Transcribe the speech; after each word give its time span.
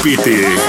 Luis 0.04 0.63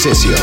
Sesión. 0.00 0.39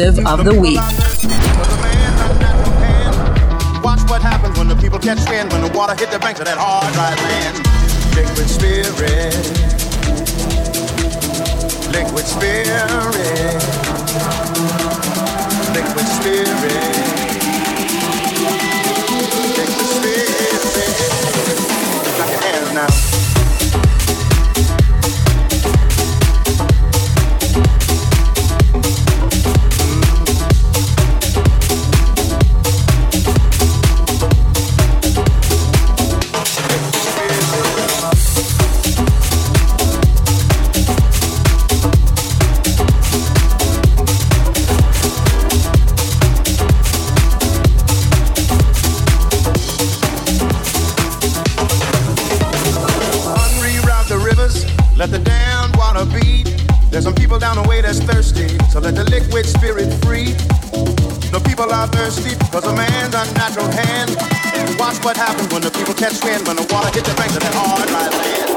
exclusive 0.00 0.26
of 0.26 0.44
the 0.44 0.54
week. 0.54 0.78
Watch 3.84 4.00
what 4.08 4.22
happens 4.22 4.58
when 4.58 4.68
the 4.68 4.76
people 4.76 4.98
catch 4.98 5.28
wind, 5.28 5.52
when 5.52 5.62
the 5.62 5.70
water 5.76 5.94
hit 5.94 6.10
the 6.10 6.18
banks 6.18 6.40
of 6.40 6.46
that 6.46 6.58
hard, 6.58 6.92
dry 6.94 7.14
land. 7.28 7.56
Liquid 8.16 8.48
spirit. 8.48 9.34
Liquid 11.92 12.26
spirit. 12.26 12.80
Liquid 15.74 16.06
spirit. 16.08 16.80
Liquid 19.56 19.86
spirit. 19.86 20.30
Now. 22.72 23.19
thirsty 62.10 62.34
because 62.36 62.64
a 62.64 62.74
man's 62.74 63.14
unnatural 63.14 63.70
hand. 63.70 64.16
And 64.54 64.78
watch 64.78 65.02
what 65.04 65.16
happens 65.16 65.52
when 65.52 65.62
the 65.62 65.70
people 65.70 65.94
catch 65.94 66.22
wind, 66.24 66.46
when 66.46 66.56
the 66.56 66.66
water 66.72 66.90
hits 66.92 67.08
the 67.08 67.14
banks 67.14 67.36
of 67.36 67.42
that 67.42 67.54
hard 67.54 67.88
dry 67.88 68.08
land. 68.08 68.56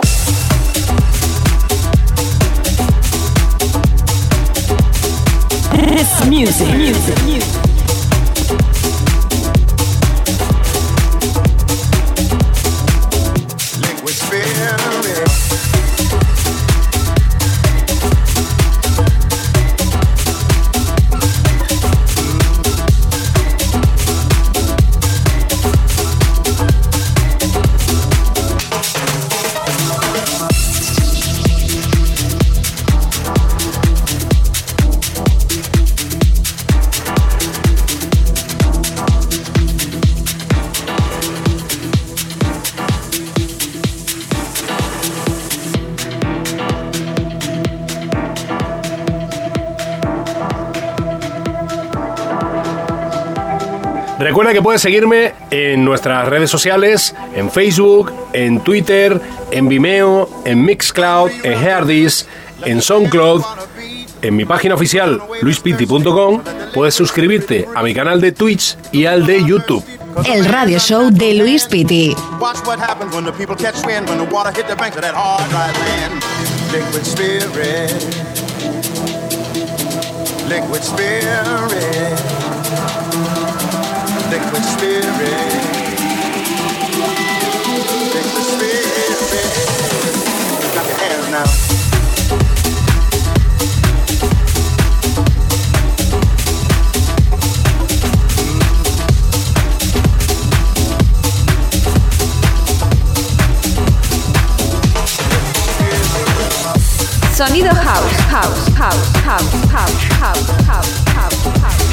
It's 5.99 6.25
music, 6.27 6.75
music, 6.75 7.23
music. 7.25 7.62
Recuerda 54.23 54.53
que 54.53 54.61
puedes 54.61 54.81
seguirme 54.81 55.33
en 55.51 55.83
nuestras 55.83 56.25
redes 56.29 56.49
sociales, 56.49 57.13
en 57.35 57.51
Facebook, 57.51 58.09
en 58.31 58.61
Twitter, 58.61 59.19
en 59.51 59.67
Vimeo, 59.67 60.29
en 60.45 60.63
Mixcloud, 60.63 61.29
en 61.43 61.51
Herdis, 61.51 62.25
en 62.63 62.81
SoundCloud, 62.81 63.43
en 64.21 64.35
mi 64.37 64.45
página 64.45 64.75
oficial 64.75 65.21
luispiti.com. 65.41 66.41
Puedes 66.73 66.95
suscribirte 66.95 67.67
a 67.75 67.83
mi 67.83 67.93
canal 67.93 68.21
de 68.21 68.31
Twitch 68.31 68.77
y 68.93 69.07
al 69.07 69.25
de 69.25 69.43
YouTube. 69.43 69.83
El 70.25 70.45
radio 70.45 70.79
show 70.79 71.09
de 71.11 71.33
Luis 71.33 71.65
Piti. 71.65 72.15
Watch 72.39 72.65
what 72.65 72.79
happens 72.79 73.13
when 73.13 73.25
the 73.25 73.33
people 73.33 73.57
catch 73.57 73.85
wind, 73.85 74.07
when 74.07 74.25
the 74.25 74.33
water 74.33 74.53
hit 74.55 74.67
the 74.67 74.75
banks 74.75 74.95
of 74.95 75.03
that 75.03 75.15
hard, 75.15 75.49
dry 75.49 75.69
land. 75.83 76.23
Liquid 80.47 80.81
spirit. 80.81 82.32
Sonido 107.35 107.69
house, 107.73 108.15
house, 108.29 108.67
house, 108.77 109.09
house, 109.25 109.51
house, 109.71 110.03
house, 110.21 110.49
house, 110.65 111.03
house, 111.07 111.43
house, 111.59 111.92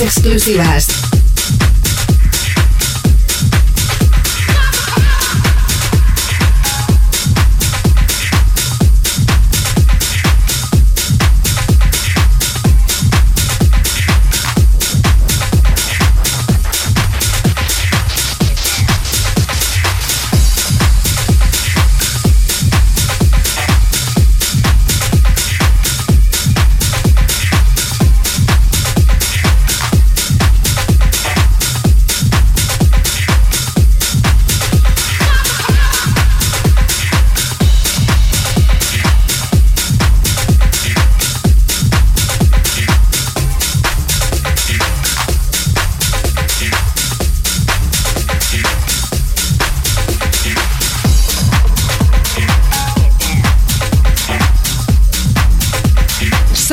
Exclusivas. 0.00 1.03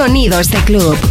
Sonidos 0.01 0.49
de 0.49 0.57
Club. 0.63 1.10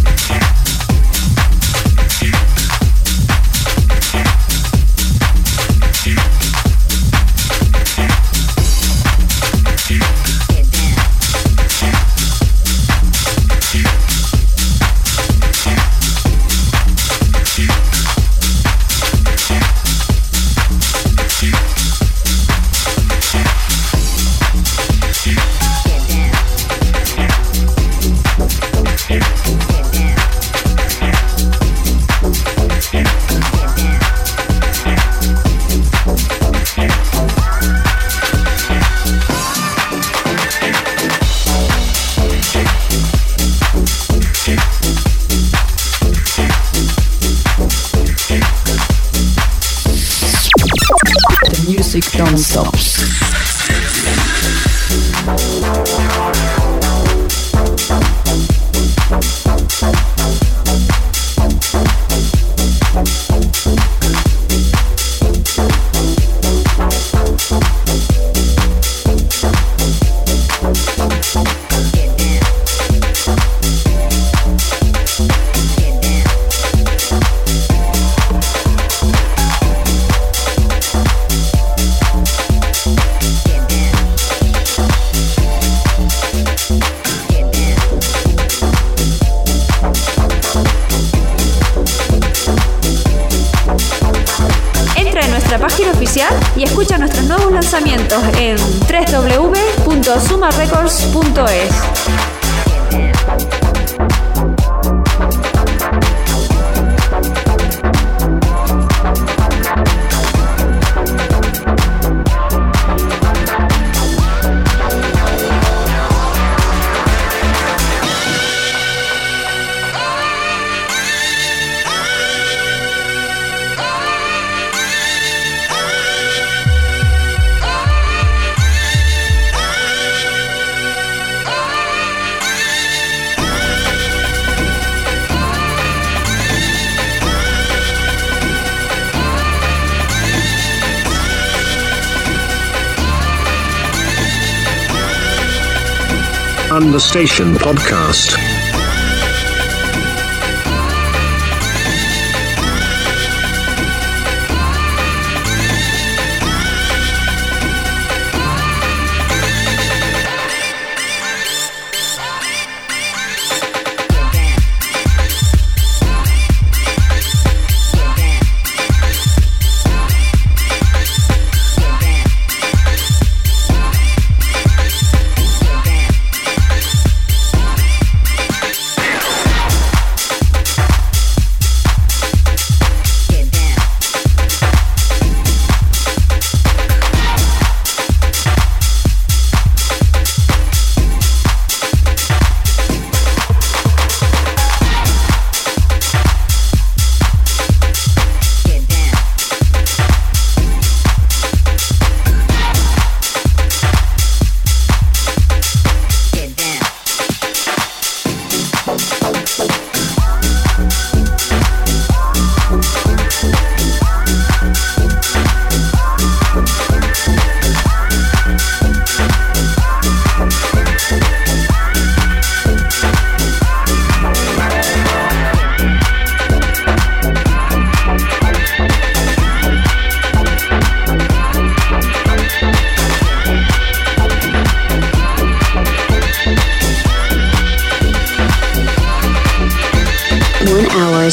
Understation 146.91 147.55
Podcast. 147.55 148.50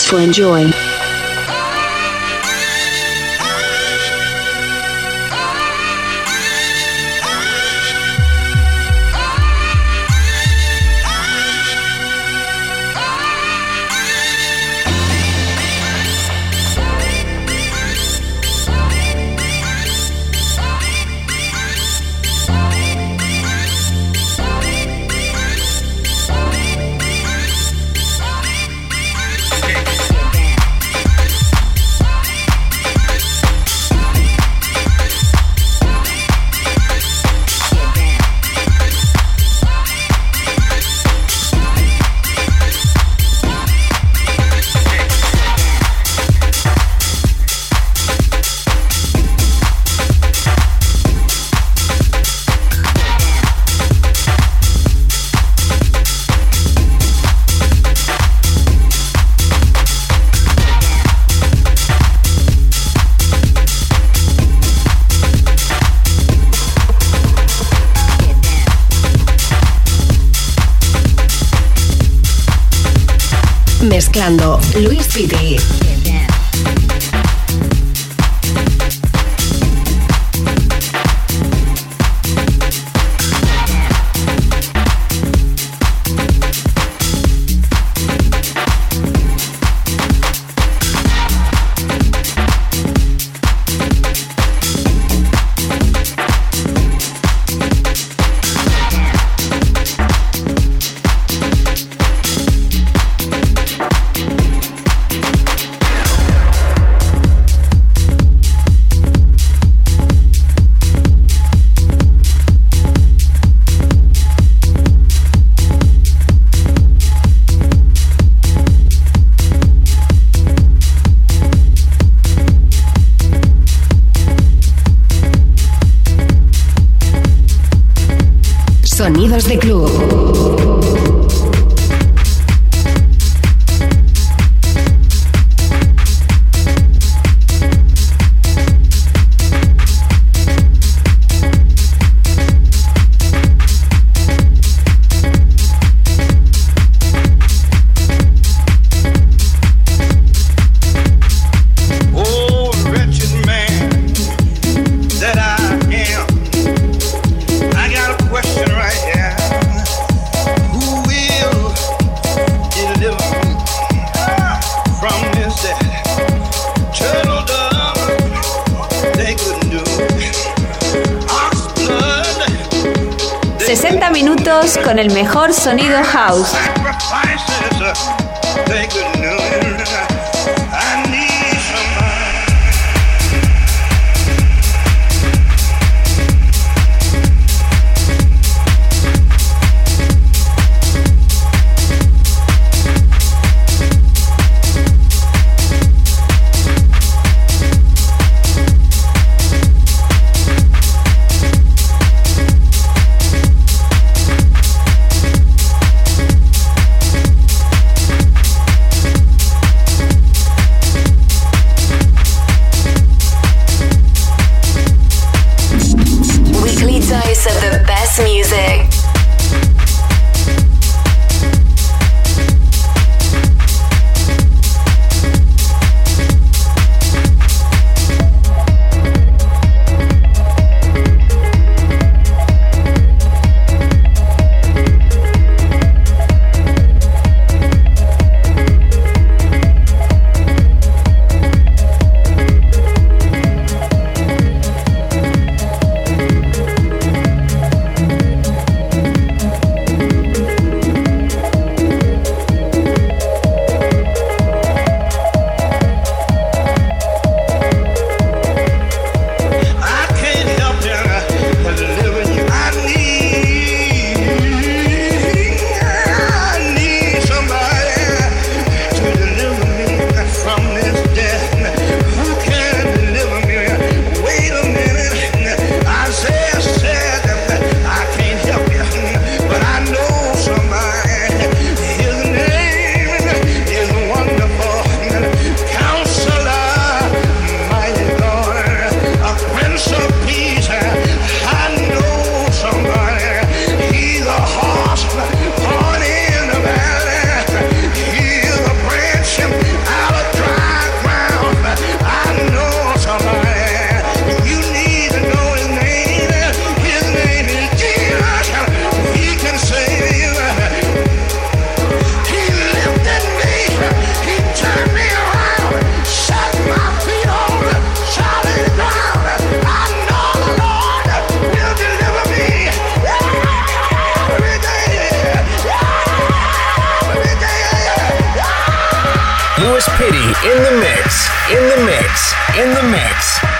so 0.08 0.16
enjoy. 0.16 0.87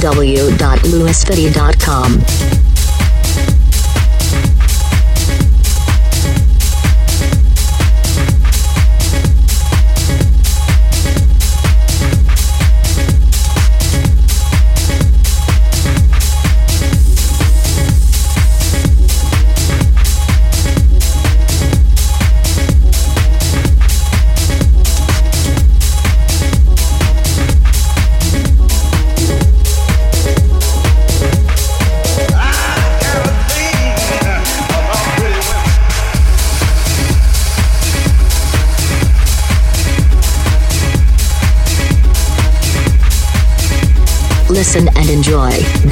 www.lewisfitty.com. 0.00 2.59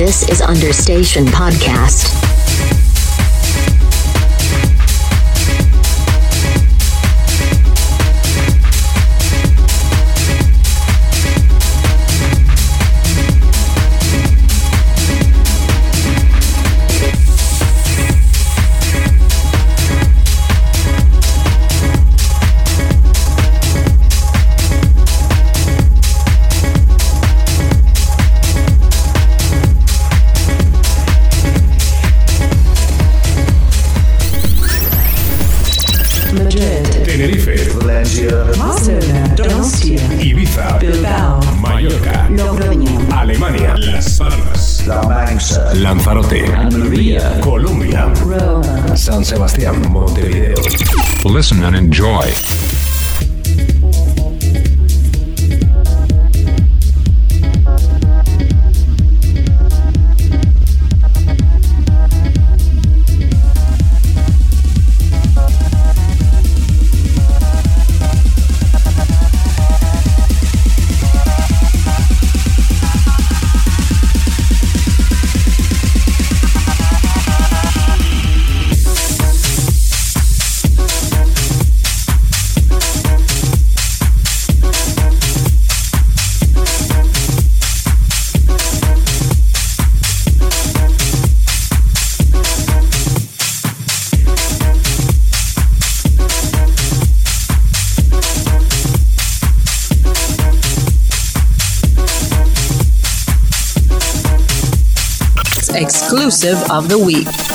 This 0.09 0.27
is 0.31 0.41
Understation 0.41 1.27
Podcast. 1.27 2.18
Of 106.79 106.89
the 106.89 106.97
week. 106.99 107.48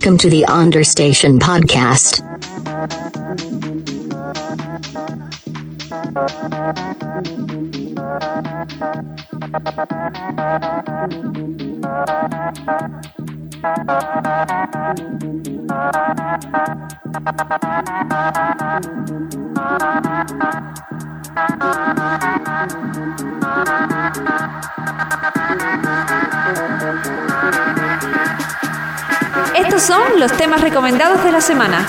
Welcome 0.00 0.16
to 0.20 0.30
the 0.30 0.46
Understation 0.46 1.38
Podcast. 1.38 2.29
Los 30.20 30.36
temas 30.36 30.60
recomendados 30.60 31.24
de 31.24 31.32
la 31.32 31.40
semana. 31.40 31.86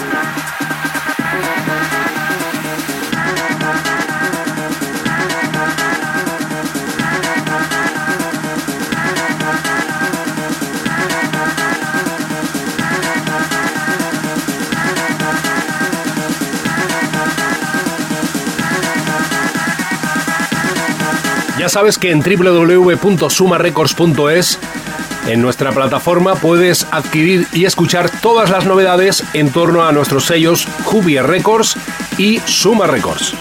Ya 21.60 21.67
sabes 21.67 22.00
que 22.00 22.12
en 22.12 22.22
www.sumarecords.es 22.22 24.58
en 25.28 25.42
nuestra 25.42 25.72
plataforma 25.72 26.36
puedes 26.36 26.88
adquirir 26.92 27.48
y 27.54 27.66
escuchar 27.66 28.10
todas 28.22 28.50
las 28.50 28.66
novedades 28.66 29.24
en 29.34 29.52
torno 29.52 29.84
a 29.84 29.92
nuestros 29.92 30.26
sellos 30.26 30.68
Jubier 30.84 31.26
Records 31.28 31.76
y 32.18 32.40
Suma 32.46 32.88
Records. 32.88 33.34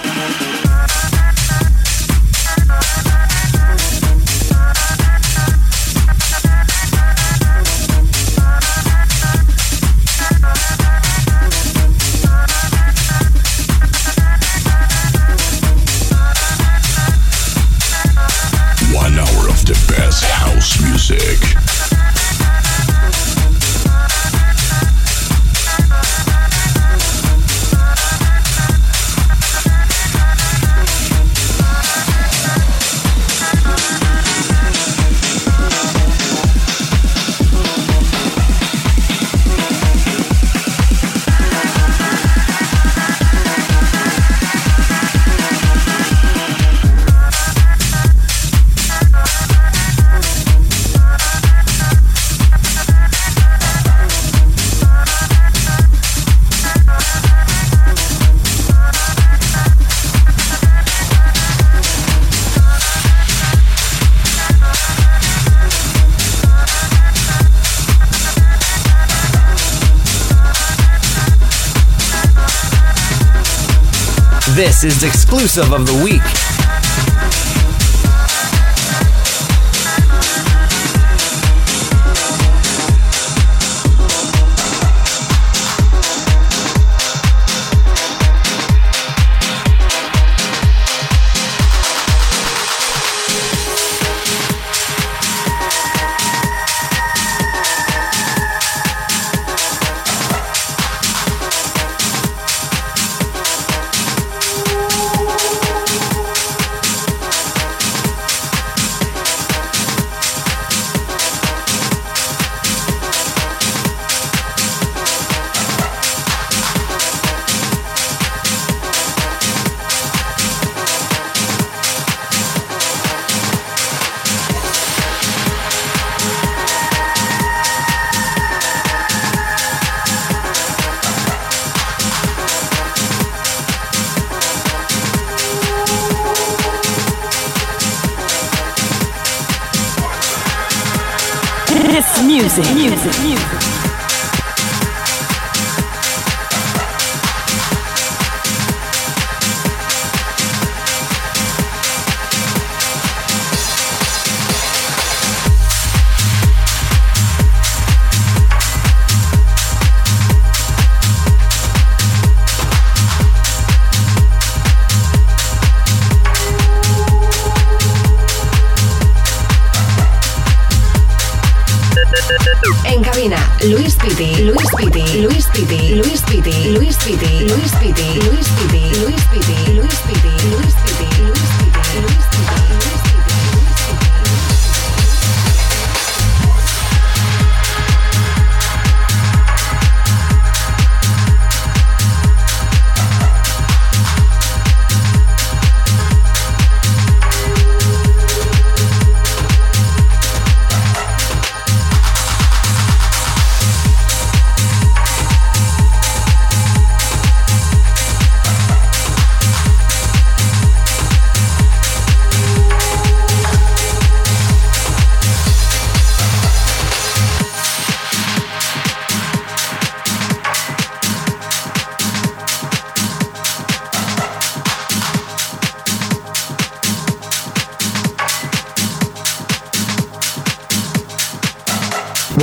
Is 74.83 75.05
exclusive 75.05 75.75
of 75.75 75.87
the 75.87 76.03
week. 76.03 76.40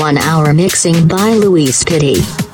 One-hour 0.08 0.54
mixing 0.54 1.06
by 1.06 1.34
Luis 1.34 1.84
Pitti. 1.84 2.47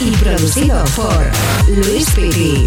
y 0.00 0.10
producido 0.12 0.84
por 0.94 1.30
Luis 1.68 2.10
Piti. 2.10 2.66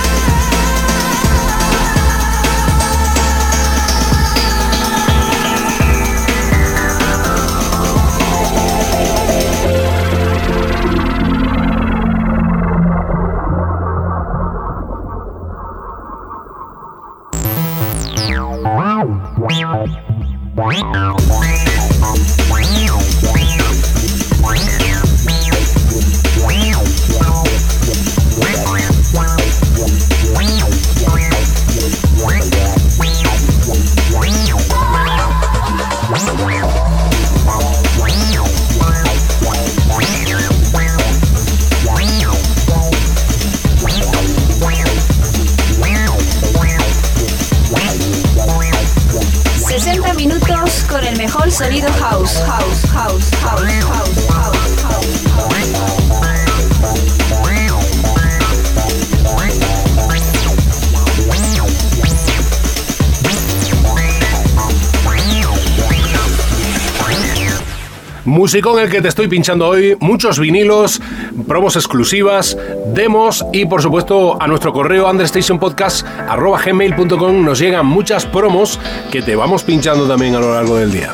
Músico 68.51 68.77
en 68.77 68.83
el 68.83 68.91
que 68.91 69.01
te 69.01 69.07
estoy 69.07 69.29
pinchando 69.29 69.65
hoy, 69.65 69.95
muchos 70.01 70.37
vinilos, 70.37 70.99
promos 71.47 71.77
exclusivas, 71.77 72.57
demos 72.87 73.45
y 73.53 73.65
por 73.65 73.81
supuesto 73.81 74.35
a 74.41 74.45
nuestro 74.45 74.73
correo 74.73 75.09
understationpodcast.gmail.com 75.09 77.45
nos 77.45 77.59
llegan 77.59 77.85
muchas 77.85 78.25
promos 78.25 78.77
que 79.09 79.21
te 79.21 79.37
vamos 79.37 79.63
pinchando 79.63 80.05
también 80.05 80.35
a 80.35 80.41
lo 80.41 80.53
largo 80.53 80.75
del 80.75 80.91
día. 80.91 81.13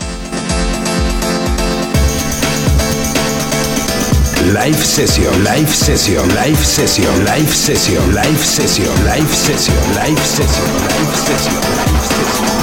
Live 4.52 4.84
session, 4.84 5.32
live 5.44 5.68
session, 5.68 6.28
live 6.30 6.58
session, 6.58 7.24
live 7.24 7.54
session, 7.54 8.16
live 8.16 8.44
session, 8.44 8.90
live 9.06 9.30
session, 9.30 9.78
live 9.94 10.26
session, 10.26 10.74
live 10.74 11.06
session, 11.14 11.62
live 11.62 12.02
session. 12.02 12.57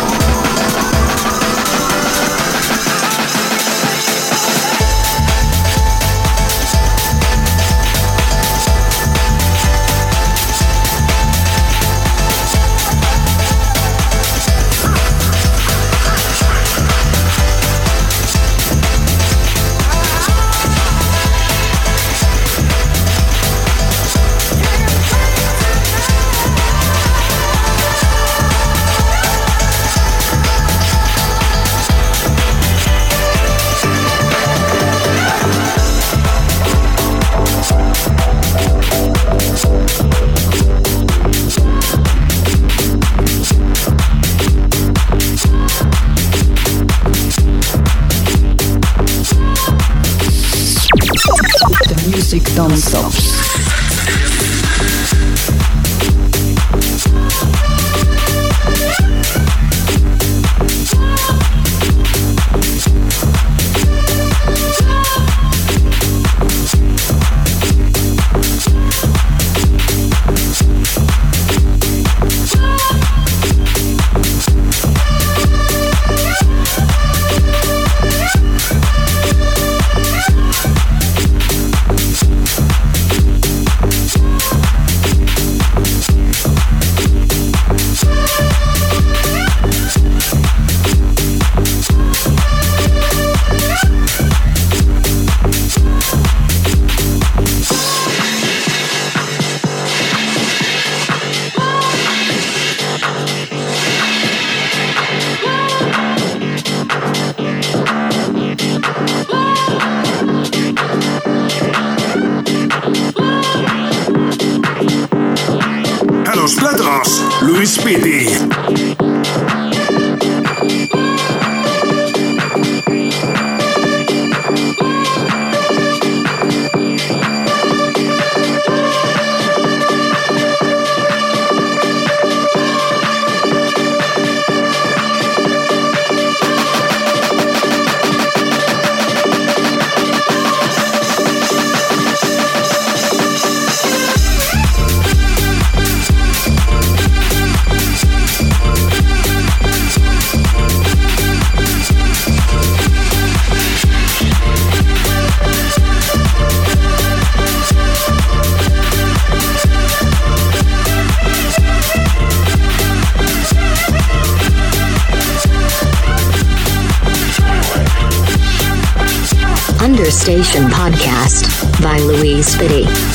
Understation 170.27 170.71
Podcast 170.71 171.83
by 171.83 171.99
Louise 171.99 172.57
Spitty. 172.57 173.14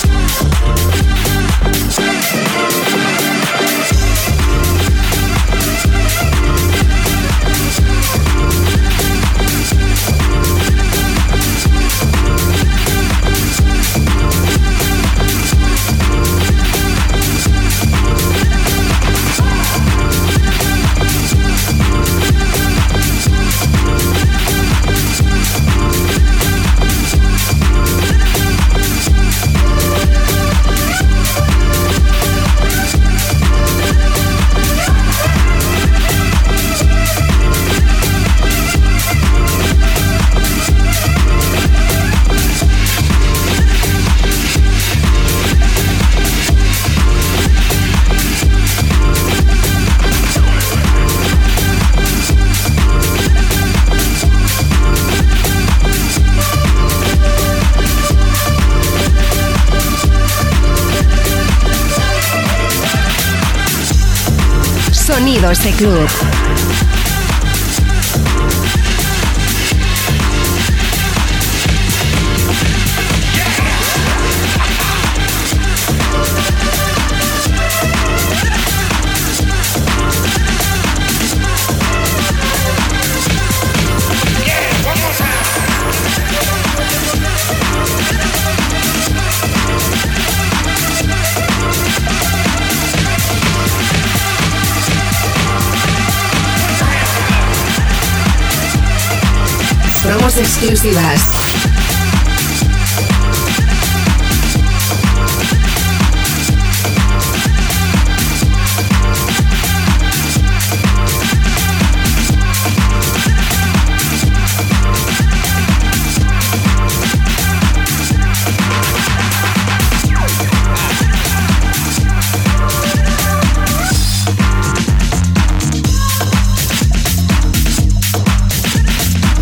Exclusivas. 100.40 101.49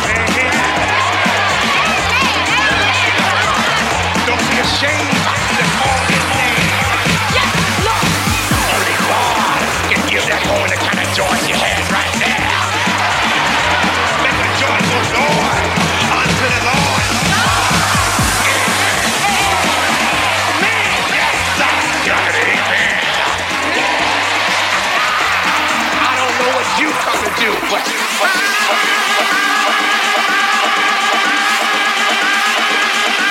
do? 27.44 27.50
What? 27.68 27.84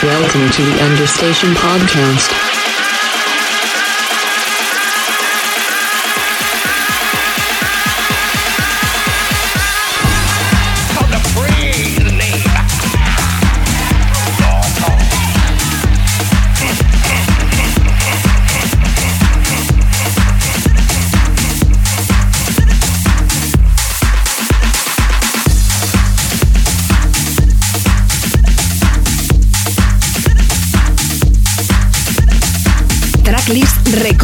Welcome 0.03 0.51
to 0.51 0.61
the 0.61 0.83
Understation 0.83 1.49
Podcast. 1.55 2.52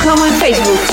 Instagram 0.00 0.26
e 0.26 0.32
Facebook. 0.32 0.89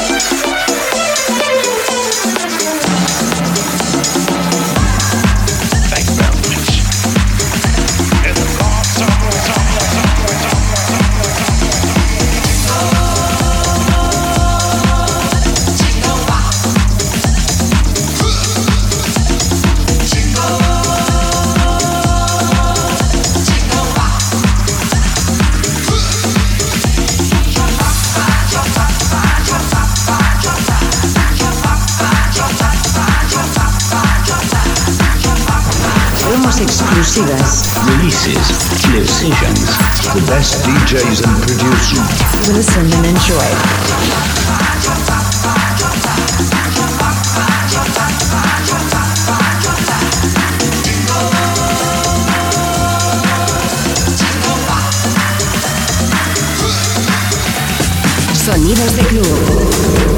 The 39.18 40.24
best 40.28 40.63
DJs 40.63 41.26
and 41.26 41.41
producers. 41.41 41.99
Listen 42.53 42.86
and 42.93 43.05
enjoy. 43.07 43.49
Sonidos 58.36 58.95
de 58.97 59.03
club. 59.07 60.16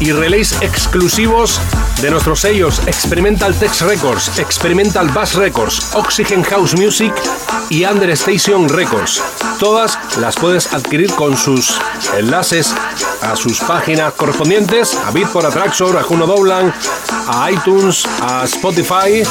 y 0.00 0.12
relays 0.12 0.52
exclusivos 0.60 1.58
de 2.02 2.10
nuestros 2.10 2.40
sellos 2.40 2.82
Experimental 2.86 3.54
Tex 3.54 3.80
Records, 3.80 4.38
Experimental 4.38 5.08
Bass 5.08 5.34
Records, 5.34 5.94
Oxygen 5.94 6.42
House 6.42 6.74
Music 6.74 7.14
y 7.70 7.86
Understation 7.86 8.68
Records. 8.68 9.22
Todas 9.58 9.98
las 10.18 10.36
puedes 10.36 10.74
adquirir 10.74 11.10
con 11.14 11.38
sus 11.38 11.80
enlaces 12.18 12.74
a 13.22 13.34
sus 13.34 13.60
páginas 13.60 14.12
correspondientes, 14.12 14.94
a 14.94 15.10
Bitport, 15.10 15.46
a 15.46 15.50
Traxor, 15.50 15.96
a 15.96 16.02
Juno 16.02 16.26
Doblan, 16.26 16.74
a 17.26 17.50
iTunes, 17.50 18.04
a 18.20 18.44
Spotify, 18.44 19.22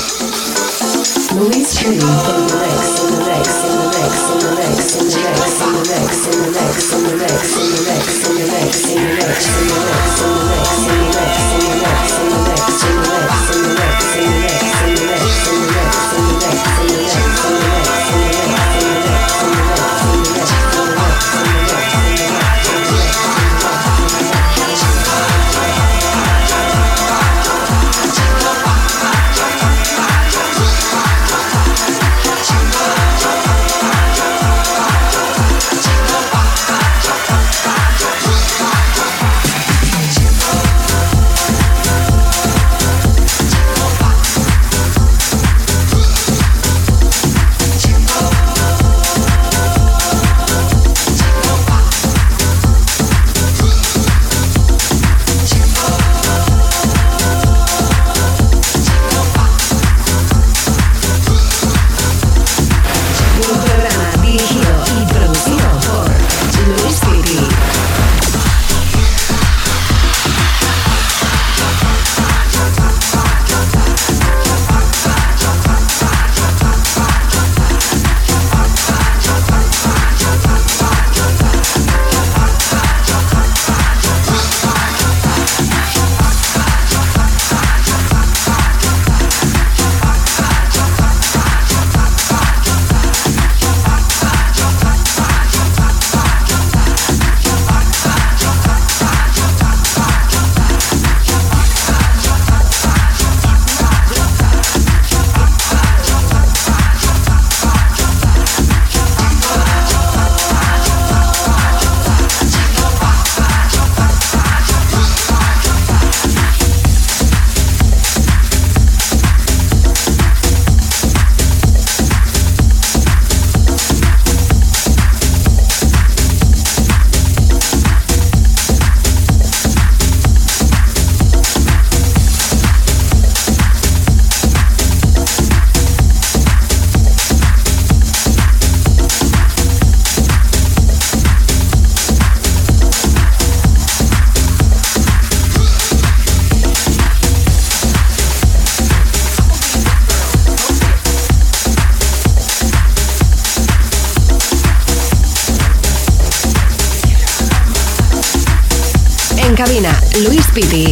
Piti. 160.55 160.84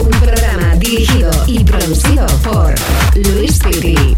Un 0.00 0.10
programa 0.10 0.74
dirigido 0.76 1.30
y 1.46 1.62
producido 1.62 2.26
por 2.42 2.74
Luis 3.14 3.60
Piti. 3.60 4.16